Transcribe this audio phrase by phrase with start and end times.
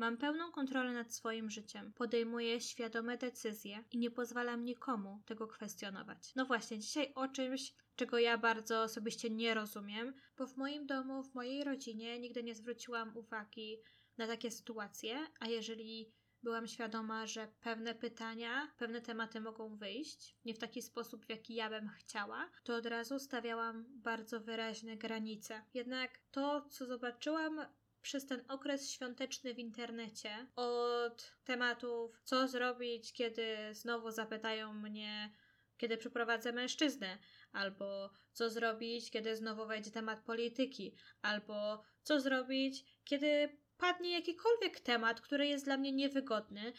[0.00, 6.34] Mam pełną kontrolę nad swoim życiem, podejmuję świadome decyzje i nie pozwalam nikomu tego kwestionować.
[6.36, 11.22] No właśnie, dzisiaj o czymś, czego ja bardzo osobiście nie rozumiem, bo w moim domu,
[11.22, 13.76] w mojej rodzinie nigdy nie zwróciłam uwagi
[14.18, 16.12] na takie sytuacje, a jeżeli
[16.42, 21.54] byłam świadoma, że pewne pytania, pewne tematy mogą wyjść nie w taki sposób, w jaki
[21.54, 25.62] ja bym chciała, to od razu stawiałam bardzo wyraźne granice.
[25.74, 27.60] Jednak to, co zobaczyłam
[28.02, 35.34] przez ten okres świąteczny w internecie, od tematów, co zrobić, kiedy znowu zapytają mnie,
[35.76, 37.18] kiedy przyprowadzę mężczyznę,
[37.52, 45.20] albo co zrobić, kiedy znowu wejdzie temat polityki, albo co zrobić, kiedy padnie jakikolwiek temat,
[45.20, 46.72] który jest dla mnie niewygodny,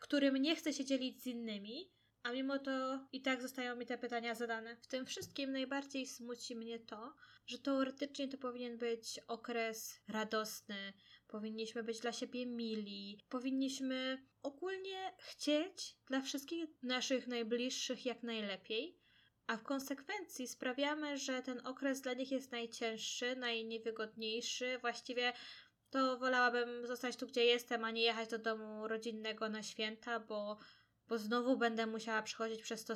[0.00, 1.90] którym nie chcę się dzielić z innymi,
[2.26, 4.76] a mimo to i tak zostają mi te pytania zadane.
[4.76, 7.14] W tym wszystkim najbardziej smuci mnie to,
[7.46, 10.92] że teoretycznie to powinien być okres radosny,
[11.28, 18.98] powinniśmy być dla siebie mili, powinniśmy ogólnie chcieć dla wszystkich naszych najbliższych jak najlepiej.
[19.46, 25.32] A w konsekwencji sprawiamy, że ten okres dla nich jest najcięższy, najniewygodniejszy, właściwie
[25.90, 30.58] to wolałabym zostać tu, gdzie jestem, a nie jechać do domu rodzinnego na święta, bo,
[31.08, 32.94] bo znowu będę musiała przechodzić przez to.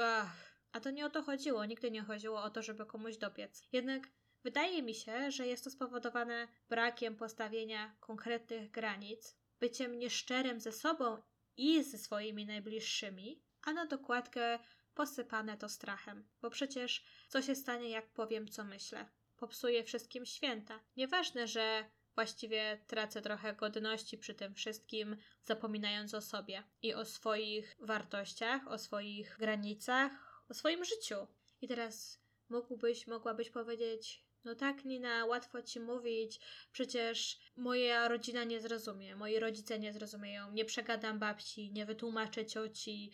[0.00, 0.54] Ach.
[0.72, 3.62] A to nie o to chodziło, nigdy nie chodziło o to, żeby komuś dopiec.
[3.72, 4.08] Jednak
[4.42, 11.22] wydaje mi się, że jest to spowodowane brakiem postawienia konkretnych granic, byciem nieszczerym ze sobą
[11.56, 14.58] i ze swoimi najbliższymi, a na dokładkę
[14.94, 19.08] posypane to strachem, bo przecież co się stanie, jak powiem, co myślę?
[19.36, 20.80] Popsuje wszystkim święta.
[20.96, 21.84] Nieważne, że
[22.14, 28.78] Właściwie tracę trochę godności przy tym wszystkim, zapominając o sobie i o swoich wartościach, o
[28.78, 30.12] swoich granicach,
[30.48, 31.26] o swoim życiu.
[31.60, 36.40] I teraz mógłbyś, mogłabyś powiedzieć: No tak, Nina, łatwo ci mówić,
[36.72, 43.12] przecież moja rodzina nie zrozumie, moi rodzice nie zrozumieją, nie przegadam babci, nie wytłumaczę cioci.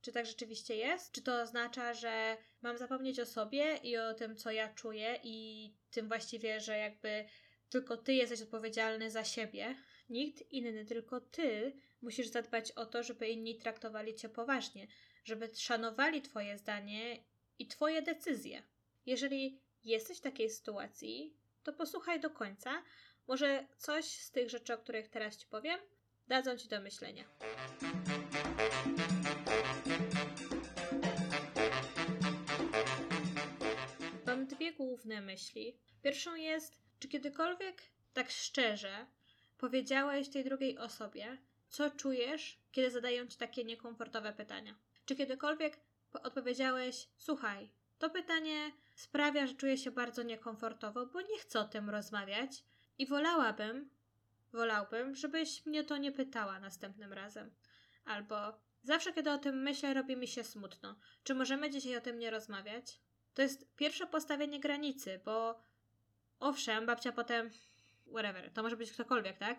[0.00, 1.12] Czy tak rzeczywiście jest?
[1.12, 5.72] Czy to oznacza, że mam zapomnieć o sobie i o tym, co ja czuję, i
[5.90, 7.24] tym właściwie, że jakby
[7.70, 9.76] tylko ty jesteś odpowiedzialny za siebie.
[10.08, 11.72] Nikt inny, tylko ty
[12.02, 14.86] musisz zadbać o to, żeby inni traktowali cię poważnie,
[15.24, 17.24] żeby szanowali twoje zdanie
[17.58, 18.62] i twoje decyzje.
[19.06, 22.82] Jeżeli jesteś w takiej sytuacji, to posłuchaj do końca.
[23.26, 25.80] Może coś z tych rzeczy, o których teraz ci powiem,
[26.28, 27.24] dadzą ci do myślenia.
[34.26, 35.78] Mam dwie główne myśli.
[36.02, 39.06] Pierwszą jest, czy kiedykolwiek tak szczerze
[39.58, 44.74] powiedziałeś tej drugiej osobie, co czujesz, kiedy zadają ci takie niekomfortowe pytania?
[45.04, 45.80] Czy kiedykolwiek
[46.22, 51.90] odpowiedziałeś: Słuchaj, to pytanie sprawia, że czuję się bardzo niekomfortowo, bo nie chcę o tym
[51.90, 52.64] rozmawiać
[52.98, 53.90] i wolałabym,
[54.52, 57.50] wolałbym, żebyś mnie to nie pytała następnym razem.
[58.04, 58.36] Albo
[58.82, 60.96] zawsze, kiedy o tym myślę, robi mi się smutno.
[61.24, 63.00] Czy możemy dzisiaj o tym nie rozmawiać?
[63.34, 65.60] To jest pierwsze postawienie granicy, bo
[66.40, 67.50] owszem, babcia potem,
[68.10, 69.58] whatever, to może być ktokolwiek, tak?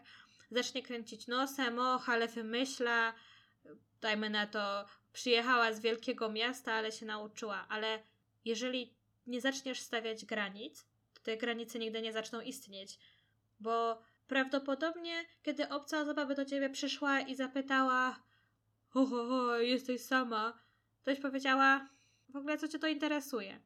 [0.52, 3.14] Zacznie kręcić nosem, och, ale wymyśla,
[4.02, 7.66] dajmy na to, przyjechała z wielkiego miasta, ale się nauczyła.
[7.70, 8.04] Ale
[8.46, 8.94] jeżeli
[9.28, 13.00] nie zaczniesz stawiać granic, to te granice nigdy nie zaczną istnieć.
[13.60, 18.20] Bo prawdopodobnie, kiedy obca osoba by do ciebie przyszła i zapytała,
[18.90, 20.60] ho, ho, ho, jesteś sama,
[21.04, 21.90] toś powiedziała,
[22.30, 23.60] w ogóle co cię to interesuje?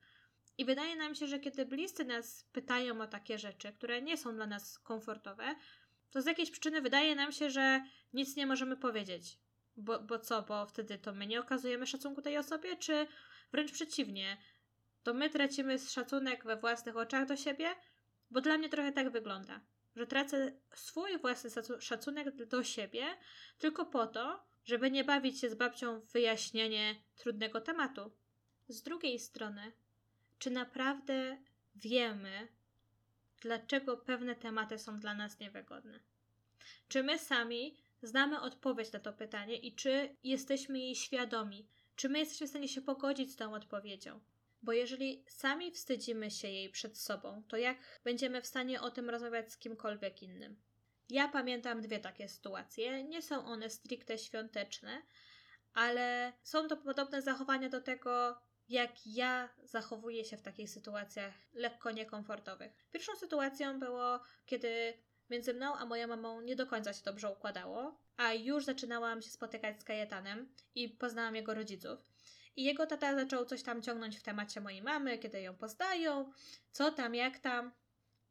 [0.57, 4.35] I wydaje nam się, że kiedy bliscy nas pytają o takie rzeczy, które nie są
[4.35, 5.55] dla nas komfortowe,
[6.11, 9.39] to z jakiejś przyczyny wydaje nam się, że nic nie możemy powiedzieć.
[9.77, 13.07] Bo, bo co, bo wtedy to my nie okazujemy szacunku tej osobie, czy
[13.51, 14.37] wręcz przeciwnie,
[15.03, 17.69] to my tracimy szacunek we własnych oczach do siebie?
[18.31, 19.61] Bo dla mnie trochę tak wygląda,
[19.95, 23.05] że tracę swój własny szacunek do siebie
[23.57, 28.11] tylko po to, żeby nie bawić się z babcią w wyjaśnienie trudnego tematu.
[28.67, 29.71] Z drugiej strony,
[30.41, 31.37] czy naprawdę
[31.75, 32.47] wiemy,
[33.41, 35.99] dlaczego pewne tematy są dla nas niewygodne?
[36.87, 41.67] Czy my sami znamy odpowiedź na to pytanie i czy jesteśmy jej świadomi?
[41.95, 44.19] Czy my jesteśmy w stanie się pogodzić z tą odpowiedzią?
[44.61, 49.09] Bo jeżeli sami wstydzimy się jej przed sobą, to jak będziemy w stanie o tym
[49.09, 50.61] rozmawiać z kimkolwiek innym?
[51.09, 53.03] Ja pamiętam dwie takie sytuacje.
[53.03, 55.01] Nie są one stricte świąteczne,
[55.73, 58.41] ale są to podobne zachowania do tego,
[58.71, 62.71] jak ja zachowuję się w takich sytuacjach lekko niekomfortowych.
[62.91, 64.93] Pierwszą sytuacją było, kiedy
[65.29, 69.29] między mną a moją mamą nie do końca się dobrze układało, a już zaczynałam się
[69.29, 71.99] spotykać z Kajetanem i poznałam jego rodziców.
[72.55, 76.31] I jego tata zaczął coś tam ciągnąć w temacie mojej mamy, kiedy ją poznają,
[76.71, 77.71] co tam, jak tam.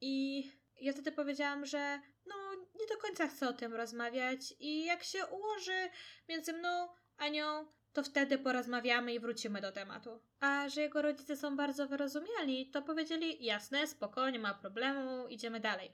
[0.00, 0.44] I
[0.81, 2.34] ja wtedy powiedziałam, że no
[2.81, 5.90] nie do końca chcę o tym rozmawiać i jak się ułoży
[6.28, 10.20] między mną a nią, to wtedy porozmawiamy i wrócimy do tematu.
[10.40, 15.60] A że jego rodzice są bardzo wyrozumiali, to powiedzieli jasne, spoko, nie ma problemu, idziemy
[15.60, 15.92] dalej.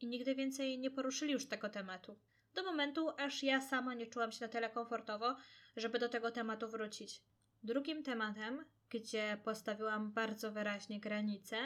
[0.00, 2.18] I nigdy więcej nie poruszyli już tego tematu.
[2.54, 5.36] Do momentu, aż ja sama nie czułam się na tyle komfortowo,
[5.76, 7.22] żeby do tego tematu wrócić.
[7.62, 11.56] Drugim tematem, gdzie postawiłam bardzo wyraźnie granice,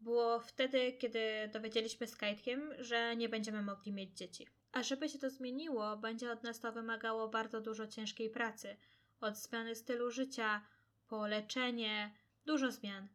[0.00, 4.46] było wtedy, kiedy dowiedzieliśmy z Kajtkiem, że nie będziemy mogli mieć dzieci.
[4.72, 8.76] A żeby się to zmieniło, będzie od nas to wymagało bardzo dużo ciężkiej pracy.
[9.24, 10.66] Od zmiany stylu życia,
[11.06, 12.14] po leczenie,
[12.46, 13.08] dużo zmian.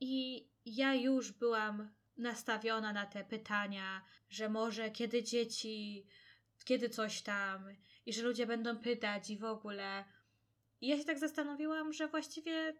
[0.00, 6.06] I ja już byłam nastawiona na te pytania, że może kiedy dzieci,
[6.64, 7.64] kiedy coś tam,
[8.06, 10.04] i że ludzie będą pytać i w ogóle.
[10.80, 12.74] I ja się tak zastanowiłam, że właściwie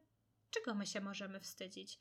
[0.51, 1.99] czego my się możemy wstydzić?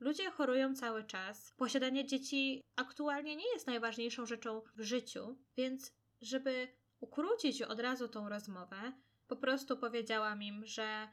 [0.00, 1.54] Ludzie chorują cały czas.
[1.56, 6.68] Posiadanie dzieci aktualnie nie jest najważniejszą rzeczą w życiu, więc żeby
[7.00, 8.92] ukrócić od razu tą rozmowę,
[9.32, 11.08] po prostu powiedziałam im, że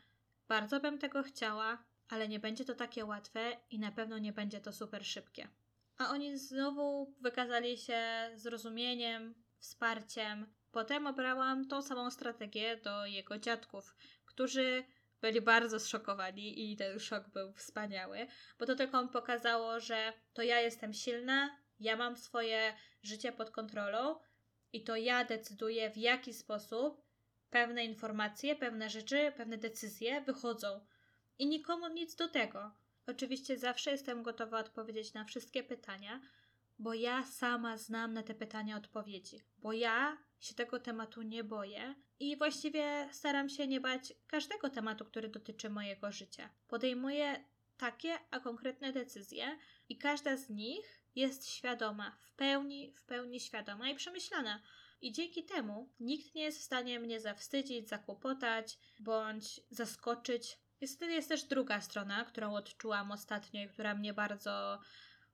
[0.48, 4.62] bardzo bym tego chciała, ale nie będzie to takie łatwe i na pewno nie będzie
[4.62, 5.48] to super szybkie.
[5.98, 8.02] A oni znowu wykazali się
[8.36, 10.48] zrozumieniem, wsparciem.
[10.72, 13.96] Potem obrałam tą samą strategię do jego dziadków,
[14.26, 14.84] którzy
[15.22, 18.28] byli bardzo zszokowani i ten szok był wspaniały,
[18.60, 22.74] bo to tylko pokazało, że to ja jestem silna, ja mam swoje
[23.04, 24.20] życie pod kontrolą
[24.74, 27.09] i to ja decyduję, w jaki sposób
[27.50, 30.86] pewne informacje, pewne rzeczy, pewne decyzje wychodzą.
[31.40, 32.72] I nikomu nic do tego.
[33.08, 36.22] Oczywiście zawsze jestem gotowa odpowiedzieć na wszystkie pytania,
[36.80, 41.96] bo ja sama znam na te pytania odpowiedzi, bo ja się tego tematu nie boję
[42.20, 46.50] i właściwie staram się nie bać każdego tematu, który dotyczy mojego życia.
[46.68, 47.46] Podejmuję
[47.78, 49.58] takie, a konkretne decyzje
[49.90, 54.62] i każda z nich jest świadoma, w pełni, w pełni świadoma i przemyślana.
[55.02, 60.58] I dzięki temu nikt nie jest w stanie mnie zawstydzić, zakłopotać bądź zaskoczyć.
[60.82, 64.80] Niestety jest też druga strona, którą odczułam ostatnio i która mnie bardzo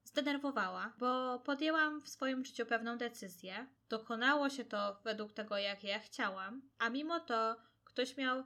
[0.04, 3.68] zdenerwowała, bo podjęłam w swoim życiu pewną decyzję.
[3.90, 8.44] Dokonało się to według tego, jak ja chciałam, a mimo to ktoś miał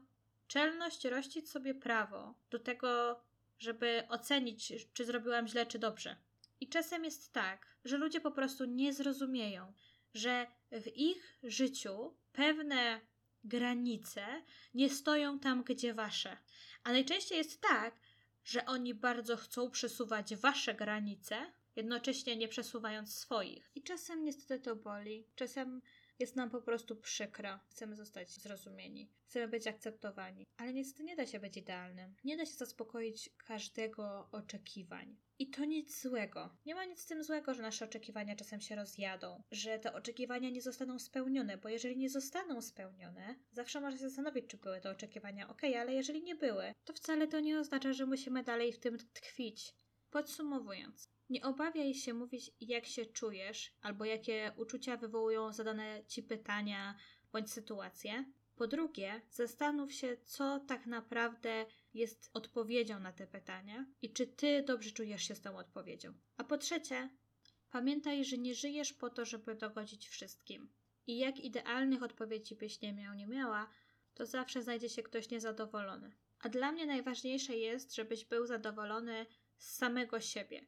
[0.47, 3.19] czelność rościć sobie prawo do tego,
[3.59, 6.15] żeby ocenić, czy zrobiłam źle, czy dobrze.
[6.59, 9.73] I czasem jest tak, że ludzie po prostu nie zrozumieją,
[10.13, 13.01] że w ich życiu pewne
[13.43, 14.25] granice
[14.73, 16.37] nie stoją tam, gdzie wasze.
[16.83, 17.99] A najczęściej jest tak,
[18.43, 23.71] że oni bardzo chcą przesuwać wasze granice, jednocześnie nie przesuwając swoich.
[23.75, 25.81] I czasem niestety to boli, czasem
[26.19, 27.59] jest nam po prostu przykro.
[27.69, 32.15] Chcemy zostać zrozumieni, chcemy być akceptowani, ale niestety nie da się być idealnym.
[32.23, 35.17] Nie da się zaspokoić każdego oczekiwań.
[35.39, 36.49] I to nic złego.
[36.65, 40.49] Nie ma nic z tym złego, że nasze oczekiwania czasem się rozjadą, że te oczekiwania
[40.49, 44.91] nie zostaną spełnione, bo jeżeli nie zostaną spełnione, zawsze można się zastanowić, czy były te
[44.91, 48.79] oczekiwania ok, ale jeżeli nie były, to wcale to nie oznacza, że musimy dalej w
[48.79, 49.75] tym tkwić.
[50.09, 56.95] Podsumowując, nie obawiaj się mówić, jak się czujesz, albo jakie uczucia wywołują zadane ci pytania
[57.31, 58.25] bądź sytuacje.
[58.59, 64.63] Po drugie, zastanów się, co tak naprawdę jest odpowiedzią na te pytania i czy ty
[64.63, 66.13] dobrze czujesz się z tą odpowiedzią.
[66.37, 67.09] A po trzecie,
[67.69, 70.69] pamiętaj, że nie żyjesz po to, żeby dogodzić wszystkim.
[71.07, 73.69] I jak idealnych odpowiedzi byś nie miał, nie miała,
[74.13, 76.11] to zawsze znajdzie się ktoś niezadowolony.
[76.39, 79.25] A dla mnie najważniejsze jest, żebyś był zadowolony
[79.57, 80.65] z samego siebie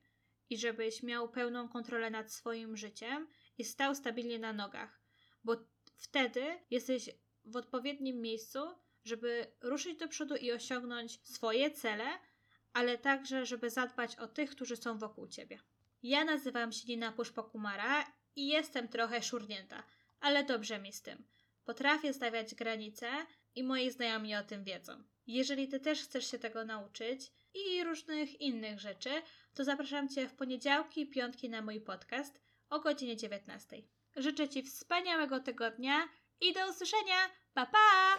[0.49, 3.27] i żebyś miał pełną kontrolę nad swoim życiem
[3.57, 5.01] i stał stabilnie na nogach,
[5.43, 5.55] bo
[5.97, 7.09] wtedy jesteś
[7.45, 8.59] w odpowiednim miejscu,
[9.03, 12.05] żeby ruszyć do przodu i osiągnąć swoje cele,
[12.73, 15.59] ale także, żeby zadbać o tych, którzy są wokół ciebie.
[16.03, 18.05] Ja nazywam się Nina Puszpokumara
[18.35, 19.83] i jestem trochę szurnięta,
[20.19, 21.23] ale dobrze mi z tym.
[21.65, 23.07] Potrafię stawiać granice
[23.55, 25.03] i moi znajomi o tym wiedzą.
[25.27, 29.09] Jeżeli ty też chcesz się tego nauczyć i różnych innych rzeczy,
[29.53, 33.83] to zapraszam cię w poniedziałki i piątki na mój podcast o godzinie 19.
[34.15, 36.09] Życzę ci wspaniałego tygodnia
[36.41, 37.29] i do usłyszenia.
[37.53, 38.17] Pa, pa!